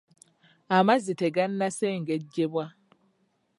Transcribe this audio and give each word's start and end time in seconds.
Amazzi 0.77 1.13
tegannasengejjebwa. 1.21 2.65